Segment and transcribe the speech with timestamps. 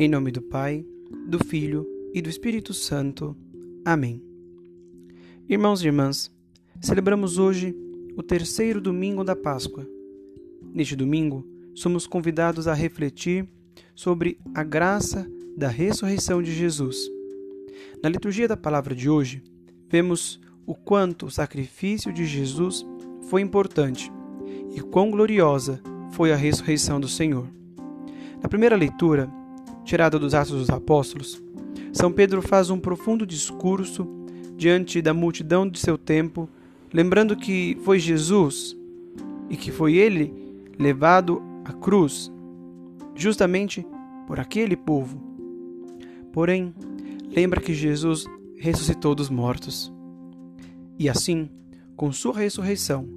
[0.00, 0.86] Em nome do Pai,
[1.28, 1.84] do Filho
[2.14, 3.36] e do Espírito Santo.
[3.84, 4.22] Amém.
[5.48, 6.30] Irmãos e irmãs,
[6.80, 7.74] celebramos hoje
[8.16, 9.84] o terceiro domingo da Páscoa.
[10.72, 11.44] Neste domingo,
[11.74, 13.48] somos convidados a refletir
[13.92, 16.96] sobre a graça da ressurreição de Jesus.
[18.00, 19.42] Na liturgia da palavra de hoje,
[19.88, 22.86] vemos o quanto o sacrifício de Jesus
[23.22, 24.12] foi importante
[24.76, 27.48] e quão gloriosa foi a ressurreição do Senhor.
[28.40, 29.28] Na primeira leitura,
[29.88, 31.42] tirada dos Atos dos Apóstolos,
[31.94, 34.06] São Pedro faz um profundo discurso
[34.54, 36.46] diante da multidão de seu tempo,
[36.92, 38.76] lembrando que foi Jesus
[39.48, 40.30] e que foi ele
[40.78, 42.30] levado à cruz,
[43.14, 43.86] justamente
[44.26, 45.18] por aquele povo.
[46.34, 46.74] Porém,
[47.34, 48.26] lembra que Jesus
[48.58, 49.90] ressuscitou dos mortos.
[50.98, 51.48] E assim,
[51.96, 53.08] com sua ressurreição,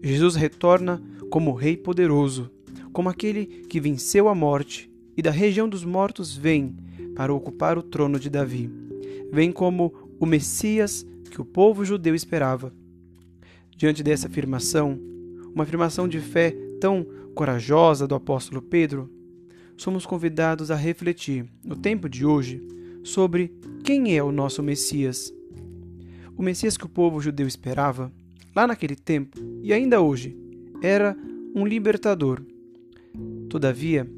[0.00, 2.48] Jesus retorna como Rei poderoso,
[2.92, 6.76] como aquele que venceu a morte e da região dos mortos vem
[7.14, 8.70] para ocupar o trono de Davi.
[9.32, 12.72] Vem como o Messias que o povo judeu esperava.
[13.76, 14.98] Diante dessa afirmação,
[15.54, 19.10] uma afirmação de fé tão corajosa do apóstolo Pedro,
[19.76, 22.62] somos convidados a refletir, no tempo de hoje,
[23.02, 25.32] sobre quem é o nosso Messias
[26.36, 28.12] o Messias que o povo judeu esperava,
[28.54, 30.36] lá naquele tempo e ainda hoje,
[30.82, 31.16] era
[31.54, 32.42] um libertador.
[33.48, 34.10] Todavia,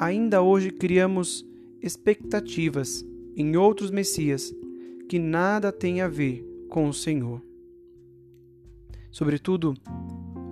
[0.00, 1.46] ainda hoje criamos
[1.82, 3.04] expectativas
[3.36, 4.50] em outros Messias
[5.06, 7.42] que nada têm a ver com o Senhor.
[9.10, 9.74] Sobretudo,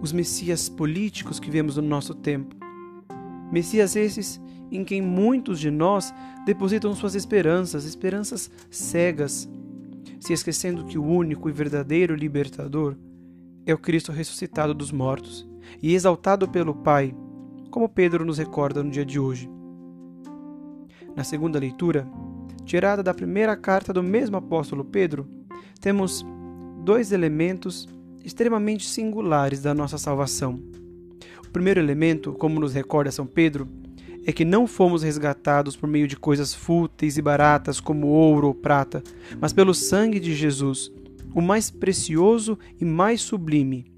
[0.00, 2.56] os Messias políticos que vemos no nosso tempo.
[3.52, 4.40] Messias esses
[4.72, 6.12] em quem muitos de nós
[6.46, 9.48] depositam suas esperanças, esperanças cegas,
[10.20, 12.96] se esquecendo que o único e verdadeiro libertador
[13.66, 15.46] é o Cristo ressuscitado dos mortos
[15.82, 17.14] e exaltado pelo Pai,
[17.74, 19.50] como Pedro nos recorda no dia de hoje.
[21.16, 22.06] Na segunda leitura,
[22.64, 25.28] tirada da primeira carta do mesmo apóstolo Pedro,
[25.80, 26.24] temos
[26.84, 27.88] dois elementos
[28.24, 30.62] extremamente singulares da nossa salvação.
[31.44, 33.68] O primeiro elemento, como nos recorda São Pedro,
[34.24, 38.54] é que não fomos resgatados por meio de coisas fúteis e baratas como ouro ou
[38.54, 39.02] prata,
[39.40, 40.92] mas pelo sangue de Jesus,
[41.34, 43.92] o mais precioso e mais sublime.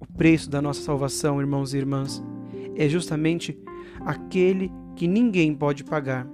[0.00, 2.22] O preço da nossa salvação, irmãos e irmãs,
[2.78, 3.58] é justamente
[4.00, 6.26] aquele que ninguém pode pagar.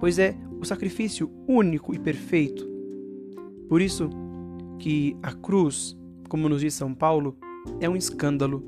[0.00, 2.68] Pois é o sacrifício único e perfeito.
[3.68, 4.10] Por isso
[4.78, 5.96] que a cruz,
[6.28, 7.36] como nos diz São Paulo,
[7.80, 8.64] é um escândalo,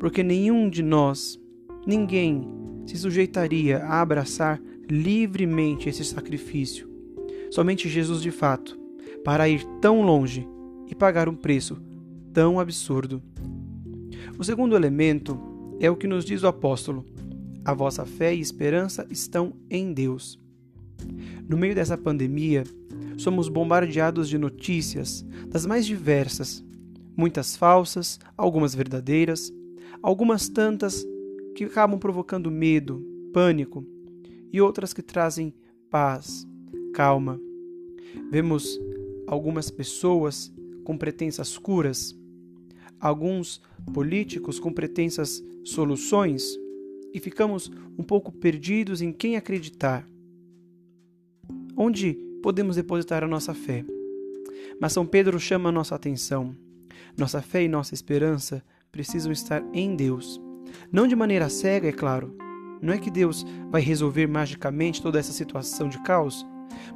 [0.00, 1.40] porque nenhum de nós
[1.84, 2.46] Ninguém
[2.86, 6.88] se sujeitaria a abraçar livremente esse sacrifício.
[7.50, 8.78] Somente Jesus de fato,
[9.24, 10.48] para ir tão longe
[10.88, 11.82] e pagar um preço
[12.32, 13.20] tão absurdo.
[14.38, 15.38] O segundo elemento
[15.80, 17.04] é o que nos diz o apóstolo:
[17.64, 20.40] a vossa fé e esperança estão em Deus.
[21.48, 22.64] No meio dessa pandemia,
[23.16, 26.64] somos bombardeados de notícias das mais diversas,
[27.16, 29.52] muitas falsas, algumas verdadeiras,
[30.02, 31.06] algumas tantas
[31.54, 33.86] que acabam provocando medo, pânico,
[34.52, 35.54] e outras que trazem
[35.90, 36.46] paz,
[36.92, 37.40] calma.
[38.30, 38.78] Vemos
[39.26, 40.52] algumas pessoas
[40.84, 42.18] com pretensas curas,
[43.02, 43.60] alguns
[43.92, 46.56] políticos com pretensas soluções
[47.12, 50.06] e ficamos um pouco perdidos em quem acreditar.
[51.76, 53.84] Onde podemos depositar a nossa fé?
[54.80, 56.56] Mas São Pedro chama a nossa atenção.
[57.18, 60.40] Nossa fé e nossa esperança precisam estar em Deus.
[60.90, 62.36] Não de maneira cega, é claro.
[62.80, 66.46] Não é que Deus vai resolver magicamente toda essa situação de caos,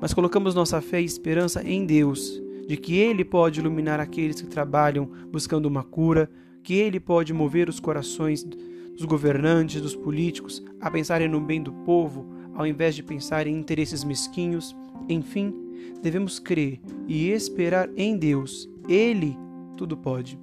[0.00, 4.48] mas colocamos nossa fé e esperança em Deus, de que Ele pode iluminar aqueles que
[4.48, 6.30] trabalham buscando uma cura,
[6.62, 11.72] que Ele pode mover os corações dos governantes, dos políticos, a pensarem no bem do
[11.72, 14.74] povo, ao invés de pensar em interesses mesquinhos.
[15.08, 15.54] Enfim,
[16.02, 18.68] devemos crer e esperar em Deus.
[18.88, 19.36] Ele
[19.76, 20.38] tudo pode.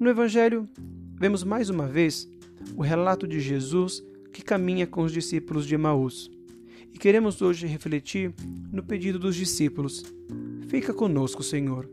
[0.00, 0.68] No Evangelho,
[1.14, 2.28] vemos mais uma vez
[2.76, 4.02] o relato de Jesus
[4.32, 6.30] que caminha com os discípulos de Emaús.
[6.92, 8.32] E queremos hoje refletir
[8.72, 10.02] no pedido dos discípulos:
[10.72, 11.86] Fica conosco, Senhor.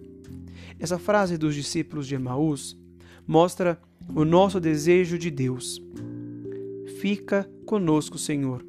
[0.80, 2.78] Essa frase dos discípulos de Emaús
[3.28, 3.78] mostra
[4.16, 5.81] o nosso desejo de Deus.
[7.02, 8.66] Fica conosco, Senhor.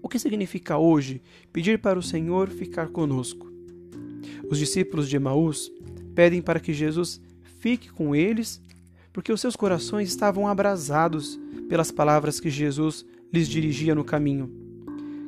[0.00, 1.20] O que significa hoje
[1.52, 3.52] pedir para o Senhor ficar conosco?
[4.48, 5.70] Os discípulos de Emaús
[6.14, 7.20] pedem para que Jesus
[7.58, 8.62] fique com eles
[9.12, 11.38] porque os seus corações estavam abrasados
[11.68, 14.50] pelas palavras que Jesus lhes dirigia no caminho.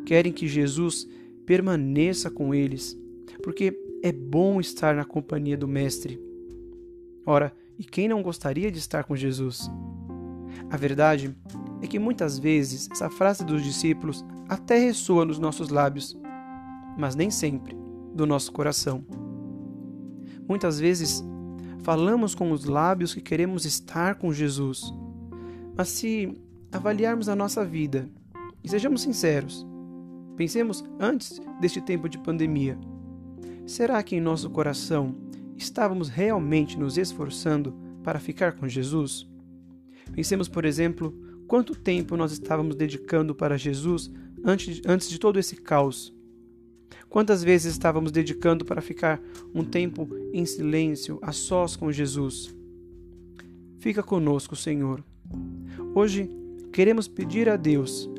[0.07, 1.07] Querem que Jesus
[1.45, 2.97] permaneça com eles,
[3.45, 6.19] porque é bom estar na companhia do Mestre.
[7.27, 9.71] Ora, e quem não gostaria de estar com Jesus?
[10.71, 11.37] A verdade
[11.83, 16.19] é que muitas vezes essa frase dos discípulos até ressoa nos nossos lábios,
[16.99, 17.77] mas nem sempre
[18.15, 19.05] do nosso coração.
[20.49, 21.23] Muitas vezes
[21.83, 24.91] falamos com os lábios que queremos estar com Jesus,
[25.77, 26.33] mas se
[26.73, 28.09] avaliarmos a nossa vida
[28.63, 29.67] e sejamos sinceros,
[30.35, 32.79] pensemos antes deste tempo de pandemia,
[33.67, 35.15] será que em nosso coração
[35.57, 39.27] estávamos realmente nos esforçando para ficar com Jesus?
[40.13, 41.15] Pensemos, por exemplo,
[41.47, 44.11] quanto tempo nós estávamos dedicando para Jesus
[44.45, 46.15] antes, antes de todo esse caos.
[47.09, 49.21] Quantas vezes estávamos dedicando para ficar
[49.55, 52.55] um tempo em silêncio, a sós com Jesus?
[53.79, 55.05] Fica conosco, Senhor.
[55.95, 56.31] Hoje
[56.73, 58.11] queremos pedir a Deus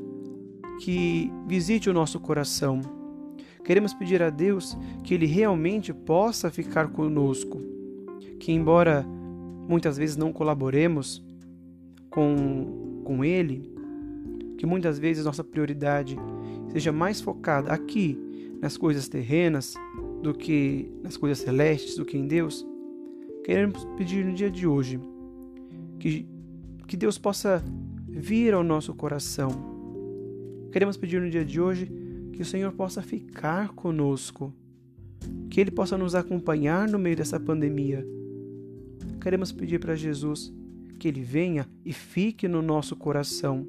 [0.79, 2.81] que visite o nosso coração.
[3.65, 7.59] Queremos pedir a Deus que Ele realmente possa ficar conosco.
[8.39, 9.03] Que, embora
[9.67, 11.25] muitas vezes não colaboremos
[12.11, 13.73] com, com Ele,
[14.59, 16.15] que muitas vezes nossa prioridade
[16.71, 18.15] seja mais focada aqui
[18.61, 19.73] nas coisas terrenas
[20.21, 22.65] do que nas coisas celestes, do que em Deus,
[23.43, 24.99] queremos pedir no dia de hoje
[25.99, 26.27] que,
[26.87, 27.63] que Deus possa
[28.07, 29.49] vir ao nosso coração.
[30.71, 32.04] Queremos pedir no dia de hoje
[32.35, 34.53] que o Senhor possa ficar conosco,
[35.49, 38.05] que Ele possa nos acompanhar no meio dessa pandemia.
[39.21, 40.53] Queremos pedir para Jesus
[40.99, 43.67] que Ele venha e fique no nosso coração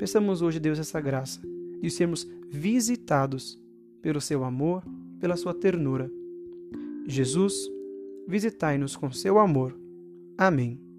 [0.00, 1.42] Peçamos hoje, Deus, essa graça
[1.82, 3.62] de sermos visitados
[4.00, 4.82] pelo seu amor,
[5.18, 6.10] pela sua ternura.
[7.06, 7.52] Jesus,
[8.26, 9.78] visitai-nos com seu amor.
[10.38, 10.89] Amém.